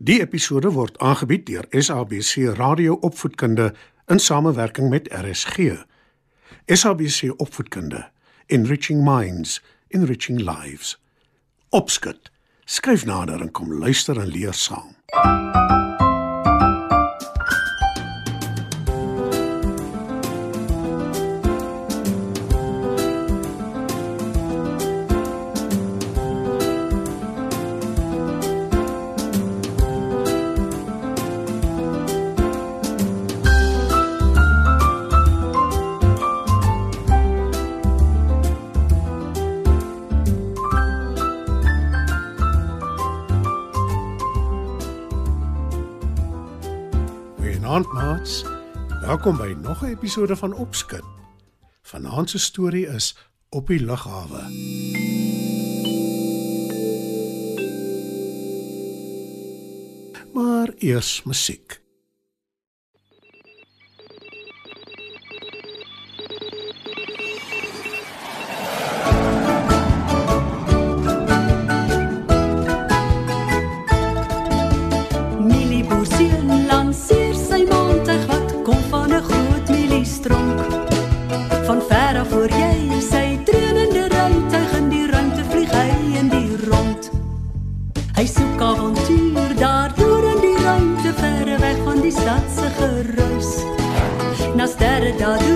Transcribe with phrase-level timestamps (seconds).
[0.00, 3.72] Die episode word aangebied deur SABC Radio Opvoedkunde
[4.06, 5.74] in samewerking met RSG.
[6.66, 8.08] SABC Opvoedkunde,
[8.46, 11.02] Enriching Minds, Enriching Lives.
[11.68, 12.30] Opskud.
[12.64, 14.94] Skryf nader en kom luister en leer saam.
[47.84, 48.44] Goeienaand maats.
[49.00, 51.02] Welkom by nog 'n episode van Opskud.
[51.82, 53.16] Vanaand se storie is
[53.48, 54.42] Op die lughawe.
[60.32, 61.80] Maar eers musiek.
[75.40, 76.66] Millie Boerseun
[94.80, 95.47] Na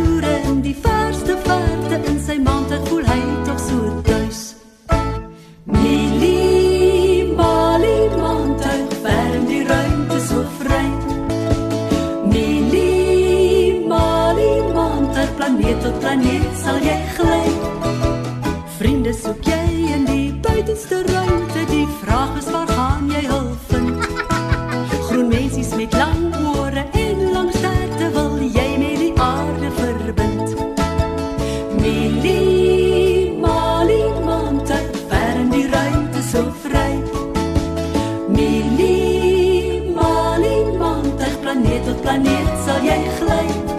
[41.84, 43.71] tot planeet sal jy gly.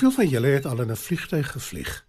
[0.00, 2.06] Hoeveel van julle het al in 'n vliegtyg gevlieg?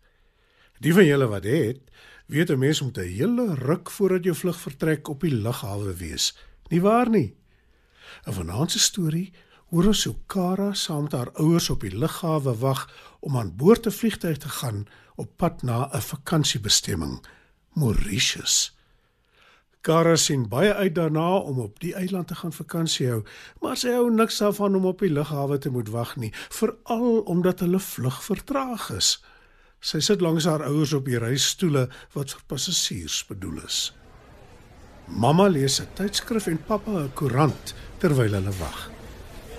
[0.79, 1.79] Die van julle wat het,
[2.25, 6.37] weet 'n mens moet 'n hele ruk voordat jou vlug vertrek op die lughawe wees.
[6.67, 7.35] Nie waar nie?
[8.23, 9.33] 'n Vanaand se storie
[9.69, 13.85] hoor ons hoe Kara saam met haar ouers op die lughawe wag om aan boord
[13.85, 17.25] 'n vliegtyg te gaan op pad na 'n vakansiebestemming,
[17.73, 18.77] Mauritius.
[19.81, 23.21] Kara sien baie uit daarna om op die eiland te gaan vakansie hou,
[23.61, 27.63] maar sy hou niks daarvan om op die lughawe te moet wag nie, veral omdat
[27.65, 29.15] hulle vlug vertraag is.
[29.81, 33.79] Sy sit langs haar ouers op die reisstoele wat vir passasiers bedoel is.
[35.07, 38.89] Mamma lees 'n tydskrif en pappa 'n koerant terwyl hulle wag.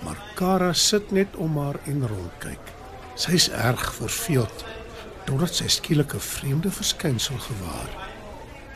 [0.05, 2.65] Maar Kara sit net om haar en rondkyk.
[3.15, 4.65] Sy's erg verveeld
[5.27, 8.12] totdat sy skielik 'n vreemde verskynsel gewaar.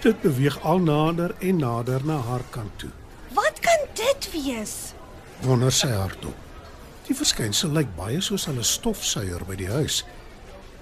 [0.01, 2.91] Dit beweeg al nader en nader na haar kant toe.
[3.33, 4.75] Wat kan dit wees?
[5.41, 6.37] Wonder sy hardop.
[7.07, 10.05] Die verskynsel lyk baie soos 'n stofsuier by die huis.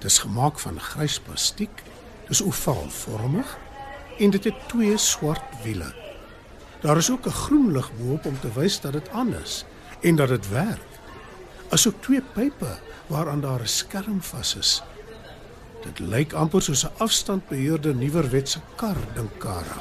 [0.01, 1.83] Dis gemaak van grys plastiek,
[2.29, 3.59] dis ovaalvormig
[4.19, 5.95] en dit het twee swart wiele.
[6.81, 9.65] Daar is ook 'n groen lig bo-op om te wys dat dit aan is
[10.01, 10.91] en dat dit werk.
[11.69, 14.83] Asook twee pype waaraan daar 'n skerm vas is.
[15.85, 19.79] Dit lyk amper soos 'n afstandbeheerde nuwerwetse kar, dink Kara.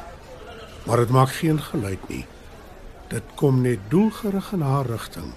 [0.86, 2.26] Maar dit maak geen geluid nie.
[3.08, 5.34] Dit kom net doelgerig in haar rigting.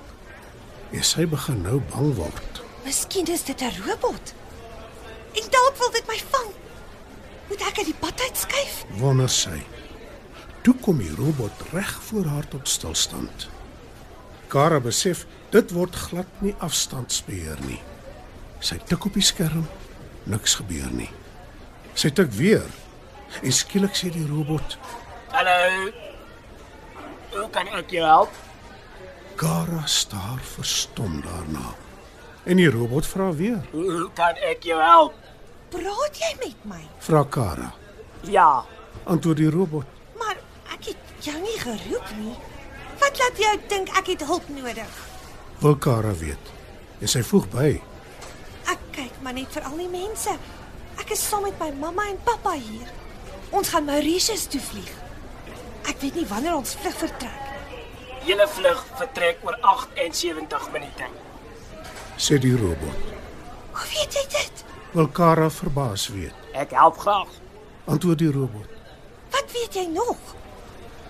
[0.90, 2.62] En sy begin nou bang word.
[2.84, 4.34] Miskien is dit 'n robot.
[5.32, 6.50] En dalk wil dit my vang.
[7.48, 8.84] Moet ek uit die pad uitskuif?
[8.98, 9.62] Wonder sy.
[10.62, 13.48] Toe kom die robot reg voor haar tot stilstand.
[14.46, 17.82] Kara besef dit word glad nie afstandsbeheer nie.
[18.58, 19.66] Sy tik op die skerm,
[20.26, 21.10] niks gebeur nie.
[21.96, 22.66] Sy tik weer
[23.42, 24.76] en skielik sê die robot:
[25.32, 25.90] Hallo.
[27.36, 28.36] Hoe kan ek jou help?
[29.36, 31.74] Kara staar verstom daarna.
[32.46, 33.60] En die robot vra weer.
[33.74, 35.18] Hoe kan ek jou help?
[35.74, 36.80] Praat jy met my?
[37.04, 37.72] Vra Kara.
[38.24, 38.64] Ja,
[39.06, 39.86] Antwoord die robot.
[40.18, 40.38] Maar
[40.74, 42.34] ek het jou nie geroep nie.
[42.98, 44.96] Wat laat jou dink ek het hulp nodig?
[45.62, 46.50] Wil Kara weet.
[47.00, 47.68] En sy voeg by.
[49.26, 50.30] Maar net vir al die mense.
[51.02, 52.86] Ek is saam met my mamma en pappa hier.
[53.50, 54.92] Ons gaan Mauritius toe vlieg.
[55.90, 57.42] Ek weet nie wanneer ons vlug vertrek.
[58.26, 61.10] julle vlug vertrek oor 78 minute.
[62.18, 63.02] Sê die robot.
[63.74, 64.64] Hoe weet jy dit?
[64.94, 66.34] Wil Kara verbaas weet.
[66.54, 67.30] Ek help graag.
[67.84, 68.66] Antwoord die robot.
[69.34, 70.18] Wat weet jy nog?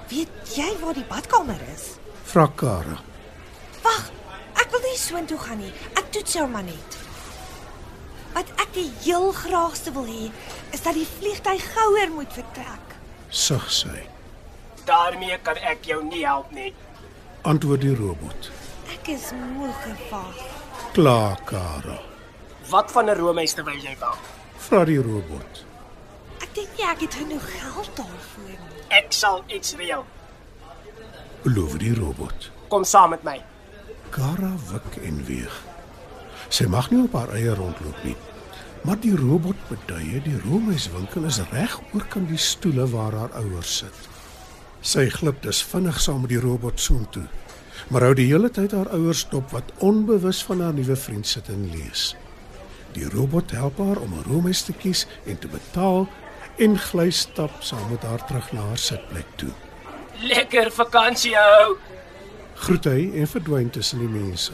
[0.09, 1.91] Weet jy waar die badkamer is?
[2.33, 3.01] Vra Kara.
[3.85, 4.09] Wag,
[4.61, 5.73] ek wil nie soontoe gaan nie.
[5.97, 7.05] Ek toets jou maar net.
[8.37, 10.27] Wat ek die heel graagste wil hê,
[10.77, 12.97] is dat die vliegtyg gouer moet vertrek.
[13.33, 14.03] Sug sy.
[14.85, 16.75] Daarmee kan ek jou nie help nie.
[17.49, 18.51] Antwoord die robot.
[18.93, 20.43] Ek is moeg gevag.
[20.93, 21.97] Kla Kara.
[22.69, 24.19] Wat van 'n roomys terwyl jy wag?
[24.67, 25.65] Vra die robot.
[26.43, 28.83] Ek dink nie ek het genoeg geld daarvoor nie.
[28.89, 30.05] Ek sal iets reël.
[31.43, 32.51] Beloof die robot.
[32.69, 33.41] Kom saam met my.
[34.11, 35.63] Kara wik en weeg.
[36.49, 38.17] Sy mag nie op haar eie rondloop nie.
[38.87, 44.05] Maar die robot beduie die roomhuiswinkel is reg oorkant die stoele waar haar ouers sit.
[44.81, 47.25] Sy glip dus vinnig saam met die robot soontoe.
[47.91, 51.49] Maar hou die hele tyd haar ouers dop wat onbewus van haar nuwe vriend sit
[51.51, 52.13] en lees.
[52.95, 56.09] Die robot help haar om 'n roomhuis te kies en te betaal
[56.59, 59.53] en gly stap saam met haar terug na haar sitplek toe.
[60.23, 61.77] Lekker vakansie hou.
[62.55, 64.53] Groet hy en verdwyn tussen die mense.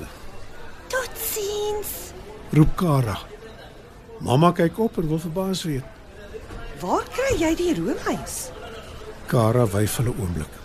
[1.32, 2.12] Totsiens.
[2.52, 3.18] Roep Kara.
[4.20, 5.84] Mamma kyk op en wil verbaas weet.
[6.80, 8.50] Waar kry jy die roomys?
[9.30, 10.60] Kara wyf hulle oomblik.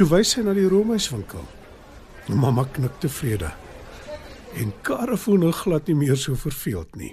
[0.00, 1.44] Toe wys sy na die roomhuiswinkel.
[2.32, 3.52] Mamma knik tevrede.
[4.56, 7.12] En Kara voel nou glad nie meer so verveeld nie.